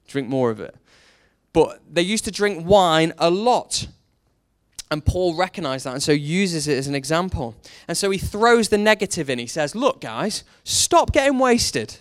[0.08, 0.76] Drink more of it.
[1.52, 3.88] But they used to drink wine a lot.
[4.90, 7.56] And Paul recognized that and so uses it as an example.
[7.90, 9.40] And so he throws the negative in.
[9.40, 11.98] He says, Look, guys, stop getting wasted.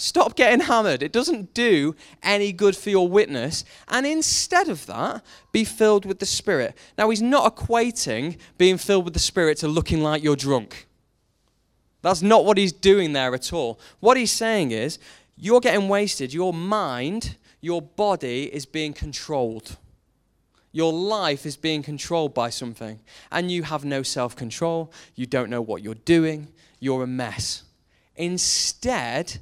[0.00, 1.02] Stop getting hammered.
[1.02, 3.64] It doesn't do any good for your witness.
[3.88, 6.76] And instead of that, be filled with the Spirit.
[6.96, 10.86] Now, he's not equating being filled with the Spirit to looking like you're drunk.
[12.02, 13.80] That's not what he's doing there at all.
[13.98, 15.00] What he's saying is,
[15.36, 16.32] you're getting wasted.
[16.32, 19.76] Your mind your body is being controlled.
[20.70, 23.00] Your life is being controlled by something,
[23.32, 24.92] and you have no self control.
[25.14, 26.48] You don't know what you're doing.
[26.78, 27.64] You're a mess.
[28.14, 29.38] Instead,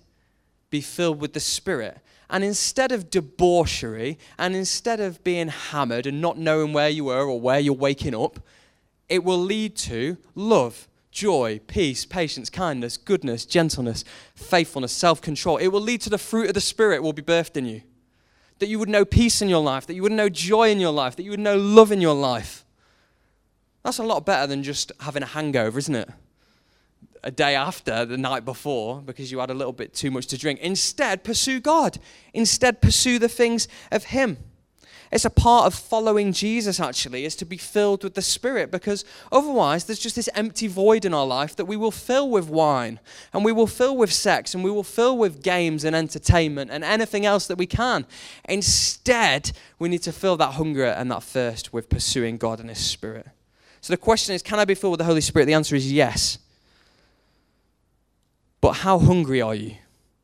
[0.71, 1.99] be filled with the Spirit.
[2.29, 7.25] And instead of debauchery, and instead of being hammered and not knowing where you were
[7.25, 8.41] or where you're waking up,
[9.09, 15.57] it will lead to love, joy, peace, patience, kindness, goodness, gentleness, faithfulness, self control.
[15.59, 17.83] It will lead to the fruit of the Spirit will be birthed in you
[18.59, 20.93] that you would know peace in your life, that you would know joy in your
[20.93, 22.65] life, that you would know love in your life.
[23.83, 26.09] That's a lot better than just having a hangover, isn't it?
[27.27, 30.39] A day after, the night before, because you had a little bit too much to
[30.39, 30.61] drink.
[30.61, 31.99] Instead, pursue God.
[32.33, 34.39] Instead, pursue the things of Him.
[35.11, 39.05] It's a part of following Jesus, actually, is to be filled with the Spirit because
[39.33, 43.01] otherwise there's just this empty void in our life that we will fill with wine
[43.33, 46.85] and we will fill with sex and we will fill with games and entertainment and
[46.85, 48.07] anything else that we can.
[48.49, 52.79] Instead, we need to fill that hunger and that thirst with pursuing God and His
[52.79, 53.27] Spirit.
[53.81, 55.47] So the question is can I be filled with the Holy Spirit?
[55.47, 56.39] The answer is yes.
[58.67, 59.77] But how hungry are you?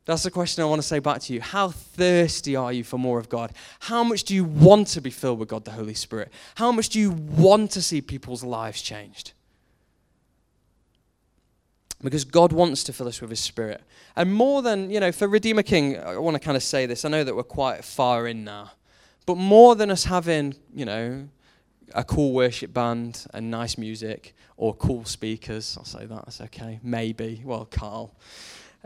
[0.05, 1.40] That's the question I want to say back to you.
[1.40, 3.52] How thirsty are you for more of God?
[3.78, 6.33] How much do you want to be filled with God, the Holy Spirit?
[6.57, 9.31] How much do you want to see people's lives changed?
[12.02, 13.81] Because God wants to fill us with His Spirit.
[14.16, 17.05] And more than, you know, for Redeemer King, I want to kind of say this.
[17.05, 18.72] I know that we're quite far in now.
[19.24, 21.28] But more than us having, you know,
[21.94, 26.81] a cool worship band and nice music or cool speakers, I'll say that, that's okay.
[26.83, 27.42] Maybe.
[27.44, 28.14] Well, Carl.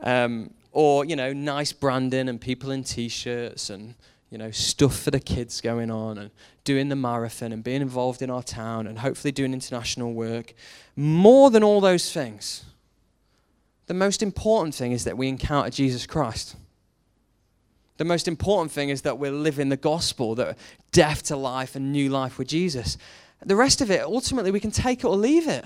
[0.02, 3.94] Um, or you know nice branding and people in t-shirts and
[4.28, 6.30] you know stuff for the kids going on and
[6.64, 10.52] doing the marathon and being involved in our town and hopefully doing international work
[10.94, 12.64] more than all those things
[13.86, 16.56] the most important thing is that we encounter Jesus Christ
[17.96, 20.58] the most important thing is that we're living the gospel that
[20.92, 22.98] death to life and new life with Jesus.
[23.44, 25.64] The rest of it ultimately we can take it or leave it.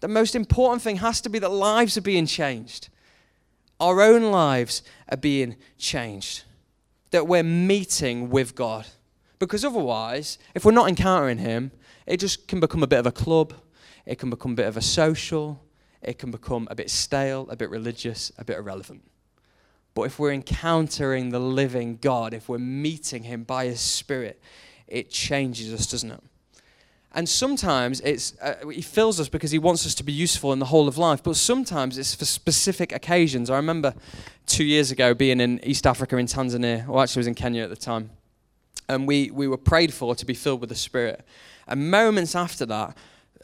[0.00, 2.88] The most important thing has to be that lives are being changed.
[3.80, 6.44] Our own lives are being changed,
[7.10, 8.86] that we're meeting with God.
[9.38, 11.70] Because otherwise, if we're not encountering Him,
[12.06, 13.54] it just can become a bit of a club,
[14.04, 15.62] it can become a bit of a social,
[16.02, 19.02] it can become a bit stale, a bit religious, a bit irrelevant.
[19.98, 24.40] But if we're encountering the living God, if we're meeting Him by His Spirit,
[24.86, 26.22] it changes us, doesn't it?
[27.16, 30.60] And sometimes it's, uh, He fills us because He wants us to be useful in
[30.60, 33.50] the whole of life, but sometimes it's for specific occasions.
[33.50, 33.92] I remember
[34.46, 37.64] two years ago being in East Africa in Tanzania, or actually I was in Kenya
[37.64, 38.10] at the time,
[38.88, 41.24] and we, we were prayed for to be filled with the Spirit.
[41.66, 42.96] And moments after that,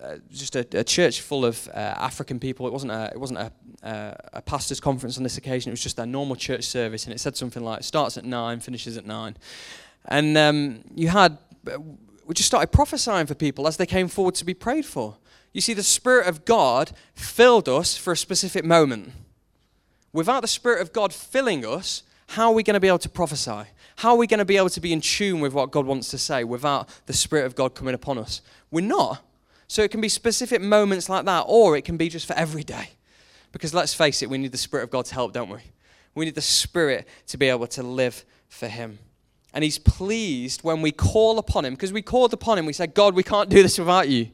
[0.05, 2.67] uh, just a, a, church full of uh, African people.
[2.67, 5.71] It wasn't a it wasn't a, uh, a pastor's conference on this occasion.
[5.71, 8.61] It was just a normal church service, and it said something like starts at nine,
[8.61, 9.37] finishes at nine,
[10.07, 11.39] and um, you had
[11.73, 11.79] uh,
[12.27, 15.17] we just started prophesying for people as they came forward to be prayed for.
[15.53, 19.13] You see, the Spirit of God filled us for a specific moment.
[20.13, 23.09] Without the Spirit of God filling us, how are we going to be able to
[23.09, 23.65] prophesy?
[23.97, 26.09] How are we going to be able to be in tune with what God wants
[26.11, 28.41] to say without the Spirit of God coming upon us?
[28.71, 29.25] We're not.
[29.75, 32.63] So it can be specific moments like that, or it can be just for every
[32.63, 32.91] day.
[33.51, 35.59] Because let's face it, we need the Spirit of God's help, don't we?
[36.15, 39.01] We need the Spirit to be able to live for Him.
[39.53, 42.95] And He's pleased when we call upon Him, because we called upon Him, we said,
[42.95, 44.31] God, we can't do this without you.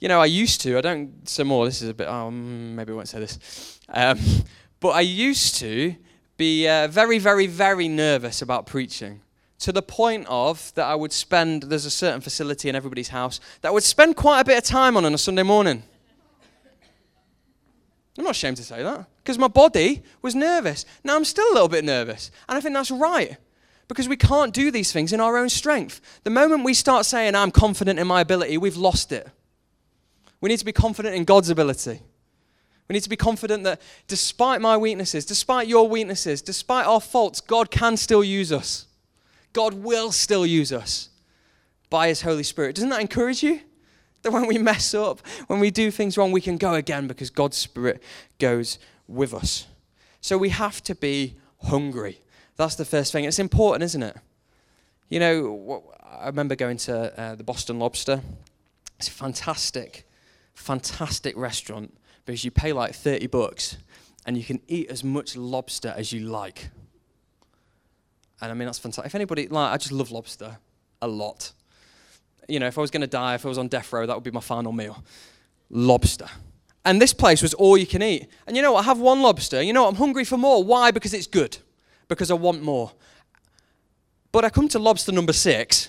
[0.00, 2.74] You know, I used to, I don't say more, this is a bit, oh, mm,
[2.74, 3.80] maybe I won't say this.
[3.88, 4.20] Um,
[4.80, 5.94] but I used to
[6.36, 9.22] be uh, very, very, very nervous about preaching
[9.58, 13.40] to the point of that I would spend, there's a certain facility in everybody's house
[13.60, 15.82] that I would spend quite a bit of time on on a Sunday morning.
[18.18, 20.84] I'm not ashamed to say that because my body was nervous.
[21.04, 22.30] Now I'm still a little bit nervous.
[22.48, 23.36] And I think that's right
[23.88, 26.00] because we can't do these things in our own strength.
[26.24, 29.28] The moment we start saying, I'm confident in my ability, we've lost it.
[30.40, 32.00] We need to be confident in God's ability.
[32.88, 37.40] We need to be confident that despite my weaknesses, despite your weaknesses, despite our faults,
[37.40, 38.85] God can still use us.
[39.56, 41.08] God will still use us
[41.88, 42.74] by His Holy Spirit.
[42.74, 43.60] Doesn't that encourage you?
[44.20, 47.30] That when we mess up, when we do things wrong, we can go again because
[47.30, 48.02] God's Spirit
[48.38, 49.66] goes with us.
[50.20, 52.20] So we have to be hungry.
[52.56, 53.24] That's the first thing.
[53.24, 54.18] It's important, isn't it?
[55.08, 58.20] You know, I remember going to uh, the Boston Lobster.
[58.98, 60.06] It's a fantastic,
[60.52, 63.78] fantastic restaurant because you pay like 30 bucks
[64.26, 66.68] and you can eat as much lobster as you like.
[68.40, 69.06] And I mean, that's fantastic.
[69.06, 70.58] If anybody, like, I just love lobster
[71.00, 71.52] a lot.
[72.48, 74.14] You know, if I was going to die, if I was on death row, that
[74.14, 75.02] would be my final meal.
[75.70, 76.28] Lobster.
[76.84, 78.28] And this place was all you can eat.
[78.46, 78.80] And you know what?
[78.80, 79.62] I have one lobster.
[79.62, 79.88] You know what?
[79.88, 80.62] I'm hungry for more.
[80.62, 80.90] Why?
[80.90, 81.58] Because it's good.
[82.08, 82.92] Because I want more.
[84.30, 85.88] But I come to lobster number six,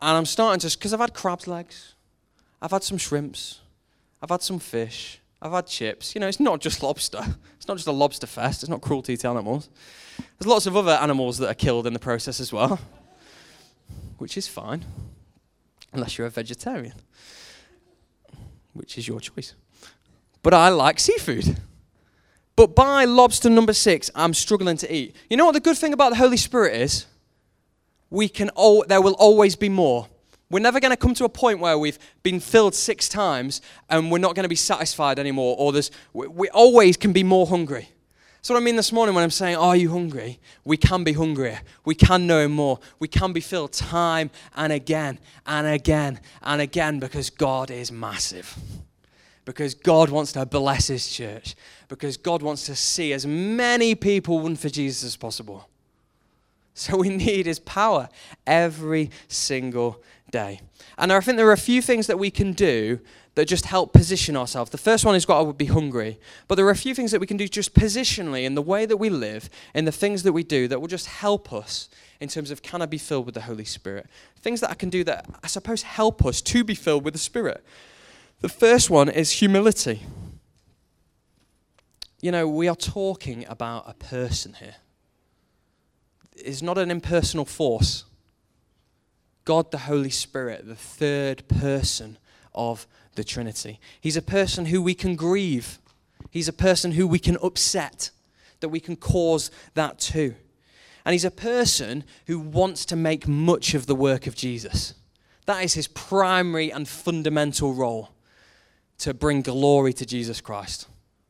[0.00, 1.94] and I'm starting to, because I've had crab's legs,
[2.60, 3.60] I've had some shrimps,
[4.20, 6.14] I've had some fish, I've had chips.
[6.14, 7.24] You know, it's not just lobster.
[7.68, 8.62] It's not just a lobster fest.
[8.62, 9.68] It's not cruelty to animals.
[10.16, 12.80] There's lots of other animals that are killed in the process as well,
[14.16, 14.86] which is fine,
[15.92, 16.94] unless you're a vegetarian,
[18.72, 19.54] which is your choice.
[20.42, 21.58] But I like seafood.
[22.56, 25.14] But by lobster number six, I'm struggling to eat.
[25.28, 27.04] You know what the good thing about the Holy Spirit is?
[28.08, 28.50] We can.
[28.56, 30.08] Oh, there will always be more.
[30.50, 34.10] We're never going to come to a point where we've been filled six times and
[34.10, 37.46] we're not going to be satisfied anymore, or there's, we, we always can be more
[37.46, 37.90] hungry.
[38.36, 40.38] That's what I mean this morning when I'm saying, Are you hungry?
[40.64, 41.60] We can be hungrier.
[41.84, 42.78] We can know more.
[42.98, 48.56] We can be filled time and again and again and again because God is massive.
[49.44, 51.56] Because God wants to bless His church.
[51.88, 55.68] Because God wants to see as many people won for Jesus as possible.
[56.78, 58.08] So we need His power
[58.46, 60.60] every single day.
[60.96, 63.00] And I think there are a few things that we can do
[63.34, 64.70] that just help position ourselves.
[64.70, 66.20] The first one is got to be hungry.
[66.46, 68.86] But there are a few things that we can do just positionally in the way
[68.86, 71.88] that we live, in the things that we do, that will just help us
[72.20, 74.06] in terms of can I be filled with the Holy Spirit?
[74.40, 77.20] Things that I can do that I suppose help us to be filled with the
[77.20, 77.64] Spirit.
[78.40, 80.02] The first one is humility.
[82.20, 84.76] You know, we are talking about a person here.
[86.44, 88.04] It's not an impersonal force.
[89.44, 92.18] God the Holy Spirit, the third person
[92.54, 93.80] of the Trinity.
[94.00, 95.78] He's a person who we can grieve,
[96.30, 98.10] he's a person who we can upset,
[98.60, 100.34] that we can cause that too.
[101.04, 104.94] And he's a person who wants to make much of the work of Jesus.
[105.46, 108.10] That is his primary and fundamental role
[108.98, 110.86] to bring glory to Jesus Christ.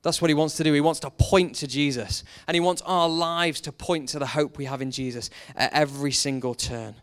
[0.09, 0.73] That's what he wants to do.
[0.73, 2.25] He wants to point to Jesus.
[2.47, 5.71] And he wants our lives to point to the hope we have in Jesus at
[5.75, 6.95] every single turn.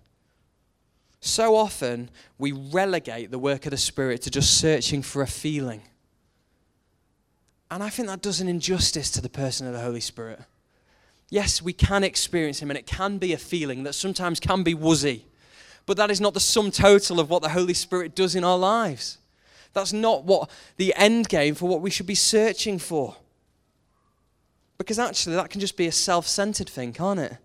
[1.19, 5.83] So often, we relegate the work of the Spirit to just searching for a feeling.
[7.69, 10.39] And I think that does an injustice to the person of the Holy Spirit.
[11.29, 14.73] Yes, we can experience Him, and it can be a feeling that sometimes can be
[14.73, 15.27] woozy.
[15.85, 18.57] But that is not the sum total of what the Holy Spirit does in our
[18.57, 19.19] lives.
[19.75, 23.17] That's not what the end game for what we should be searching for.
[24.77, 27.37] Because actually, that can just be a self centered thing, can't it?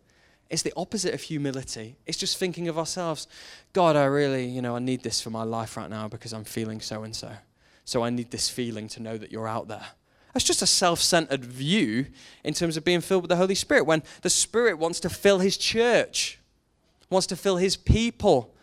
[0.49, 1.97] It's the opposite of humility.
[2.07, 3.27] It's just thinking of ourselves.
[3.73, 6.45] God, I really, you know, I need this for my life right now because I'm
[6.45, 7.31] feeling so and so.
[7.85, 9.87] So I need this feeling to know that you're out there.
[10.33, 12.07] That's just a self centered view
[12.45, 15.41] in terms of being filled with the Holy Spirit when the Spirit wants to fill
[15.41, 16.39] His church,
[17.11, 18.55] wants to fill His people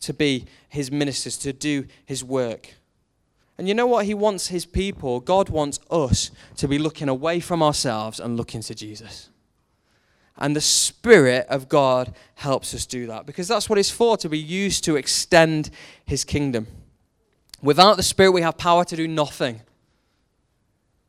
[0.00, 2.74] to be His ministers, to do His work.
[3.58, 4.06] And you know what?
[4.06, 8.62] He wants His people, God wants us to be looking away from ourselves and looking
[8.62, 9.28] to Jesus.
[10.38, 14.28] And the Spirit of God helps us do that because that's what it's for to
[14.28, 15.70] be used to extend
[16.04, 16.66] His kingdom.
[17.62, 19.60] Without the Spirit, we have power to do nothing.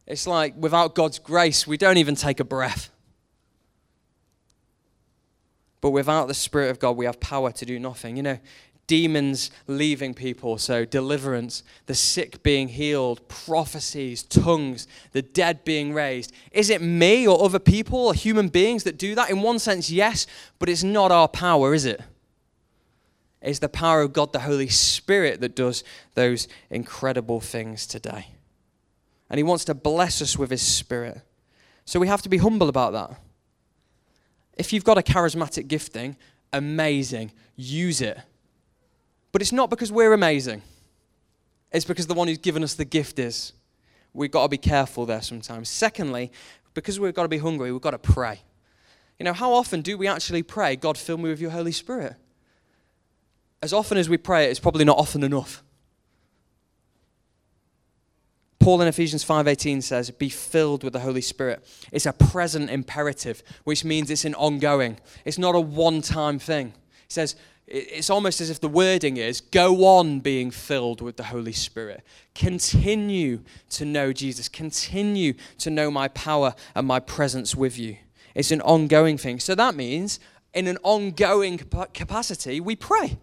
[0.06, 2.90] It's like without God's grace, we don't even take a breath.
[5.82, 8.16] But without the Spirit of God, we have power to do nothing.
[8.18, 8.40] You know,
[8.88, 16.34] demons leaving people, so deliverance, the sick being healed, prophecies, tongues, the dead being raised.
[16.52, 19.30] Is it me or other people or human beings that do that?
[19.30, 20.28] In one sense, yes,
[20.60, 22.02] but it's not our power, is it?
[23.41, 25.84] It's the power of God, the Holy Spirit, that does
[26.15, 28.28] those incredible things today.
[29.30, 31.22] And He wants to bless us with His Spirit.
[31.86, 33.19] So we have to be humble about that.
[34.58, 36.15] If you've got a charismatic gifting,
[36.54, 38.17] amazing, use it
[39.34, 40.62] but it's not because we're amazing,
[41.74, 43.52] it's because the one who's given us the gift is.
[44.13, 45.67] We've got to be careful there sometimes.
[45.69, 46.32] Secondly,
[46.76, 48.41] because we've got to be hungry, we've got to pray.
[49.17, 52.15] You know, how often do we actually pray, God, fill me with your Holy Spirit?
[53.63, 55.63] As often as we pray it's probably not often enough.
[58.60, 63.43] Paul in Ephesians 5:18 says, "Be filled with the Holy Spirit." It's a present imperative,
[63.63, 65.00] which means it's an ongoing.
[65.26, 66.67] It's not a one-time thing.
[66.69, 67.36] He says,
[67.67, 72.04] it's almost as if the wording is go on being filled with the Holy Spirit.
[72.36, 73.39] Continue
[73.71, 74.49] to know Jesus.
[74.49, 77.97] Continue to know my power and my presence with you.
[78.36, 79.39] It's an ongoing thing.
[79.39, 80.19] So that means,
[80.54, 83.17] in an ongoing capacity, we pray.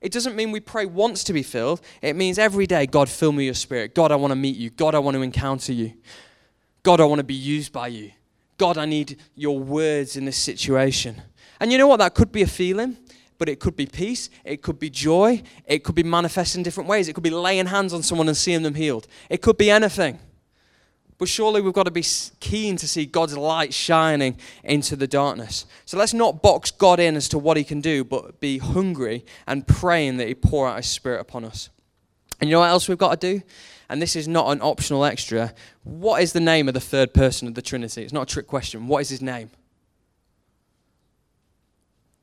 [0.00, 1.80] It doesn't mean we pray once to be filled.
[2.00, 3.94] It means every day, God, fill me with your spirit.
[3.94, 4.70] God, I want to meet you.
[4.70, 5.92] God, I want to encounter you.
[6.82, 8.10] God, I want to be used by you.
[8.58, 11.22] God, I need your words in this situation.
[11.60, 11.98] And you know what?
[11.98, 12.96] That could be a feeling
[13.38, 16.88] but it could be peace, it could be joy, it could be manifest in different
[16.88, 17.08] ways.
[17.08, 19.06] It could be laying hands on someone and seeing them healed.
[19.28, 20.18] It could be anything.
[21.18, 22.04] But surely we've got to be
[22.40, 25.66] keen to see God's light shining into the darkness.
[25.84, 29.24] So let's not box God in as to what he can do, but be hungry
[29.46, 31.70] and praying that he pour out his spirit upon us.
[32.40, 33.42] And you know what else we've got to do?
[33.88, 35.54] And this is not an optional extra.
[35.84, 38.02] What is the name of the third person of the Trinity?
[38.02, 38.88] It's not a trick question.
[38.88, 39.50] What is his name?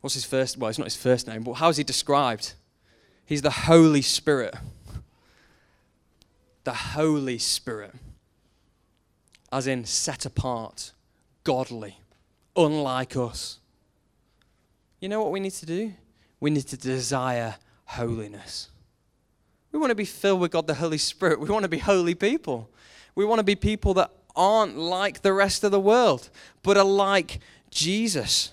[0.01, 0.57] What's his first?
[0.57, 2.53] Well, it's not his first name, but how is he described?
[3.25, 4.55] He's the Holy Spirit.
[6.63, 7.93] The Holy Spirit.
[9.51, 10.93] As in set apart,
[11.43, 11.97] godly,
[12.55, 13.59] unlike us.
[14.99, 15.93] You know what we need to do?
[16.39, 18.69] We need to desire holiness.
[19.71, 21.39] We want to be filled with God the Holy Spirit.
[21.39, 22.69] We want to be holy people.
[23.15, 26.29] We want to be people that aren't like the rest of the world,
[26.63, 28.51] but are like Jesus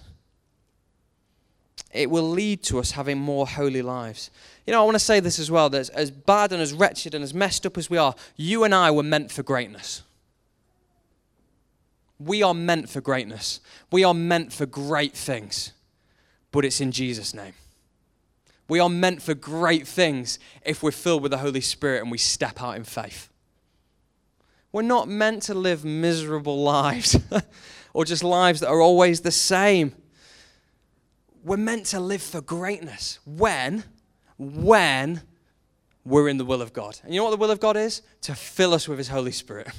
[1.92, 4.31] it will lead to us having more holy lives.
[4.66, 7.14] You know, I want to say this as well that as bad and as wretched
[7.14, 10.03] and as messed up as we are, you and I were meant for greatness.
[12.18, 13.61] We are meant for greatness.
[13.90, 15.72] We are meant for great things,
[16.51, 17.53] but it's in Jesus' name.
[18.68, 22.18] We are meant for great things if we're filled with the Holy Spirit and we
[22.18, 23.29] step out in faith.
[24.72, 27.16] We're not meant to live miserable lives
[27.94, 29.94] or just lives that are always the same
[31.47, 33.85] we're meant to live for greatness when,
[34.37, 35.23] when
[36.05, 36.99] we're in the will of God.
[37.05, 38.03] And you know what the will of God is?
[38.23, 39.69] To fill us with His Holy Spirit.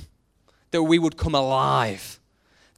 [0.71, 2.19] That we would come alive.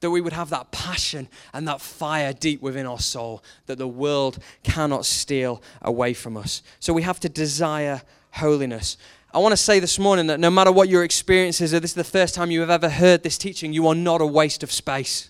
[0.01, 3.87] That we would have that passion and that fire deep within our soul that the
[3.87, 6.61] world cannot steal away from us.
[6.79, 8.95] So we have to desire holiness.
[9.33, 11.91] I want to say this morning that no matter what your experience is, or this
[11.91, 14.61] is the first time you have ever heard this teaching, you are not a waste
[14.61, 15.28] of space.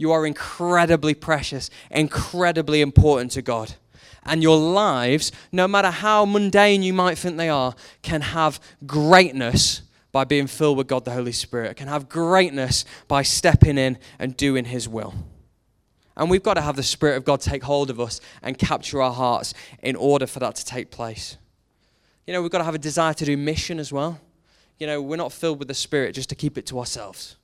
[0.00, 3.74] You are incredibly precious, incredibly important to God.
[4.24, 9.82] And your lives, no matter how mundane you might think they are, can have greatness
[10.10, 14.34] by being filled with God the Holy Spirit, can have greatness by stepping in and
[14.38, 15.12] doing His will.
[16.16, 19.02] And we've got to have the Spirit of God take hold of us and capture
[19.02, 21.36] our hearts in order for that to take place.
[22.26, 24.18] You know, we've got to have a desire to do mission as well.
[24.78, 27.36] You know, we're not filled with the Spirit just to keep it to ourselves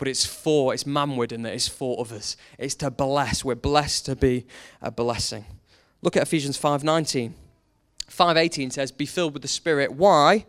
[0.00, 2.38] but it's for, it's manward in that it's for others.
[2.58, 3.44] It's to bless.
[3.44, 4.46] We're blessed to be
[4.80, 5.44] a blessing.
[6.00, 7.34] Look at Ephesians 5:19.
[8.08, 10.46] 5:18 says, "Be filled with the Spirit." Why?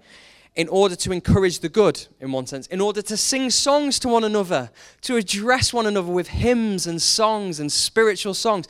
[0.55, 4.07] In order to encourage the good, in one sense, in order to sing songs to
[4.07, 4.71] one another,
[5.01, 8.67] to address one another with hymns and songs and spiritual songs.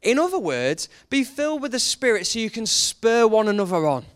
[0.00, 4.06] In other words, be filled with the Spirit so you can spur one another on,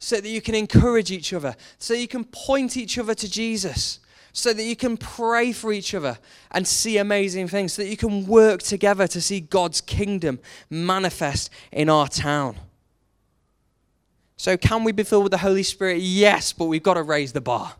[0.00, 4.00] so that you can encourage each other, so you can point each other to Jesus,
[4.36, 6.18] so that you can pray for each other
[6.50, 11.48] and see amazing things, so that you can work together to see God's kingdom manifest
[11.72, 12.56] in our town.
[14.36, 16.02] So, can we be filled with the Holy Spirit?
[16.02, 17.76] Yes, but we've got to raise the bar.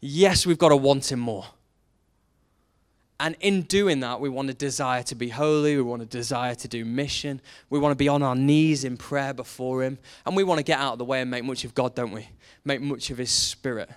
[0.00, 1.46] Yes, we've got to want Him more.
[3.20, 5.76] And in doing that, we want to desire to be holy.
[5.76, 7.40] We want to desire to do mission.
[7.70, 9.98] We want to be on our knees in prayer before Him.
[10.26, 12.10] And we want to get out of the way and make much of God, don't
[12.10, 12.28] we?
[12.64, 13.90] Make much of His Spirit.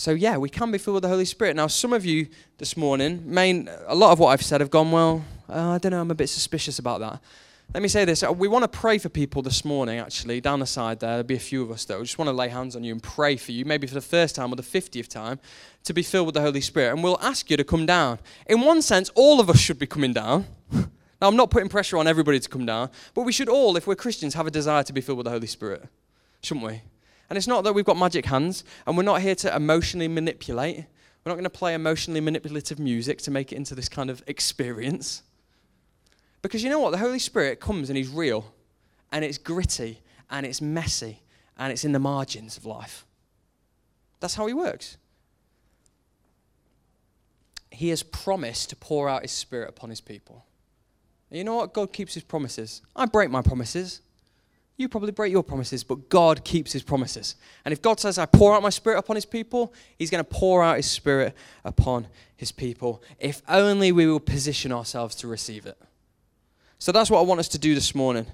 [0.00, 1.56] So, yeah, we can be filled with the Holy Spirit.
[1.56, 4.90] Now, some of you this morning, main, a lot of what I've said have gone,
[4.90, 7.20] well, uh, I don't know, I'm a bit suspicious about that.
[7.74, 8.22] Let me say this.
[8.22, 11.10] Uh, we want to pray for people this morning, actually, down the side there.
[11.10, 12.94] There'll be a few of us that we just want to lay hands on you
[12.94, 15.38] and pray for you, maybe for the first time or the 50th time,
[15.84, 16.94] to be filled with the Holy Spirit.
[16.94, 18.20] And we'll ask you to come down.
[18.46, 20.46] In one sense, all of us should be coming down.
[20.72, 20.88] now,
[21.28, 23.96] I'm not putting pressure on everybody to come down, but we should all, if we're
[23.96, 25.86] Christians, have a desire to be filled with the Holy Spirit,
[26.40, 26.80] shouldn't we?
[27.30, 30.78] And it's not that we've got magic hands, and we're not here to emotionally manipulate.
[31.24, 34.22] We're not going to play emotionally manipulative music to make it into this kind of
[34.26, 35.22] experience.
[36.42, 36.90] Because you know what?
[36.90, 38.52] The Holy Spirit comes and He's real,
[39.12, 41.22] and it's gritty, and it's messy,
[41.56, 43.06] and it's in the margins of life.
[44.18, 44.96] That's how He works.
[47.70, 50.46] He has promised to pour out His Spirit upon His people.
[51.30, 51.74] And you know what?
[51.74, 52.82] God keeps His promises.
[52.96, 54.00] I break my promises.
[54.80, 57.34] You probably break your promises, but God keeps His promises.
[57.66, 60.30] And if God says, I pour out my Spirit upon His people, He's going to
[60.30, 65.66] pour out His Spirit upon His people, if only we will position ourselves to receive
[65.66, 65.76] it.
[66.78, 68.24] So that's what I want us to do this morning.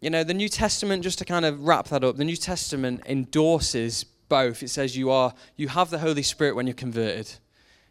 [0.00, 3.02] You know, the New Testament, just to kind of wrap that up, the New Testament
[3.04, 4.62] endorses both.
[4.62, 7.32] It says you are you have the Holy Spirit when you're converted.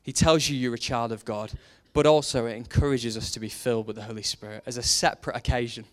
[0.02, 1.52] He tells you you're a child of God,
[1.92, 5.36] but also it encourages us to be filled with the Holy Spirit as a separate
[5.36, 5.84] occasion.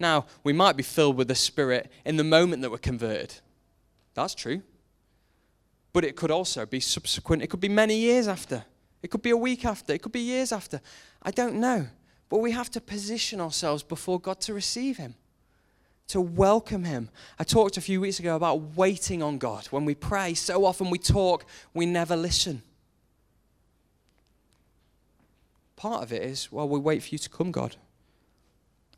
[0.00, 3.34] Now, we might be filled with the Spirit in the moment that we're converted.
[4.14, 4.62] That's true.
[5.92, 7.42] But it could also be subsequent.
[7.42, 8.64] It could be many years after.
[9.02, 9.92] It could be a week after.
[9.92, 10.80] It could be years after.
[11.22, 11.86] I don't know.
[12.28, 15.14] But we have to position ourselves before God to receive Him,
[16.08, 17.08] to welcome Him.
[17.38, 19.66] I talked a few weeks ago about waiting on God.
[19.66, 22.62] When we pray, so often we talk, we never listen.
[25.76, 27.76] Part of it is, well, we wait for you to come, God.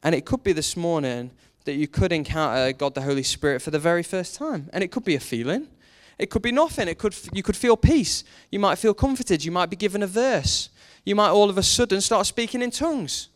[0.02, 1.30] And it could be this morning
[1.64, 4.70] that you could encounter God the Holy Spirit for the very first time.
[4.72, 5.68] And it could be a feeling.
[6.18, 6.88] It could be nothing.
[6.88, 8.24] It could, you could feel peace.
[8.50, 9.44] You might feel comforted.
[9.44, 10.70] You might be given a verse
[11.04, 13.28] you might all of a sudden start speaking in tongues.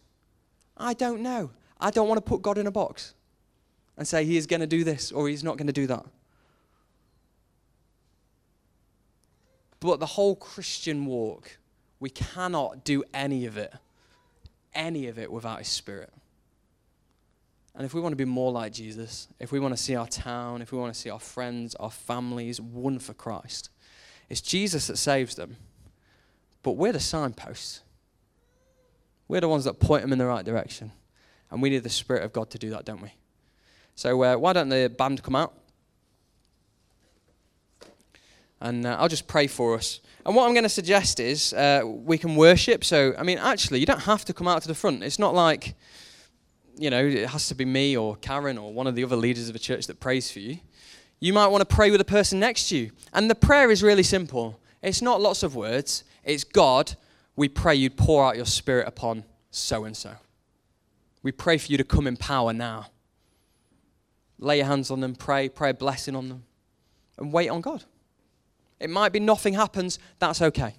[0.77, 1.51] I don't know.
[1.81, 3.15] I don't want to put God in a box
[3.97, 6.05] and say he is going to do this or he's not going to do that.
[9.81, 11.59] But the whole Christian walk,
[12.01, 13.73] we cannot do any of it,
[14.75, 16.13] any of it without his spirit.
[17.75, 20.07] And if we want to be more like Jesus, if we want to see our
[20.07, 23.71] town, if we want to see our friends, our families won for Christ,
[24.29, 25.57] it's Jesus that saves them.
[26.63, 27.83] But we're the signposts.
[29.29, 30.93] We're the ones that point them in the right direction.
[31.51, 33.13] And we need the Spirit of God to do that, don't we?
[33.97, 35.55] So uh, why don't the band come out?
[38.61, 40.01] And uh, I'll just pray for us.
[40.25, 42.83] And what I'm going to suggest is uh, we can worship.
[42.83, 45.03] So, I mean, actually, you don't have to come out to the front.
[45.03, 45.75] It's not like,
[46.77, 49.49] you know, it has to be me or Karen or one of the other leaders
[49.49, 50.59] of the church that prays for you.
[51.21, 52.91] You might want to pray with the person next to you.
[53.13, 54.61] And the prayer is really simple.
[54.83, 56.05] It's not lots of words.
[56.25, 56.97] It's God,
[57.37, 60.13] we pray you'd pour out your spirit upon so and so.
[61.23, 62.87] We pray for you to come in power now.
[64.39, 66.45] Lay your hands on them, pray, pray a blessing on them,
[67.19, 67.85] and wait on God.
[68.81, 70.75] It might be nothing happens, that's okay.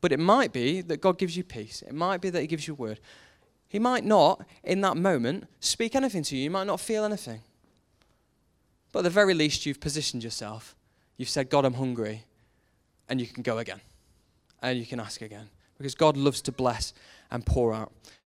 [0.00, 1.82] But it might be that God gives you peace.
[1.82, 3.00] It might be that He gives you a word.
[3.74, 6.44] He might not, in that moment, speak anything to you.
[6.44, 7.40] You might not feel anything.
[8.92, 10.76] But at the very least, you've positioned yourself.
[11.16, 12.22] You've said, God, I'm hungry.
[13.08, 13.80] And you can go again
[14.62, 15.48] and you can ask again.
[15.76, 16.94] Because God loves to bless
[17.32, 17.90] and pour out.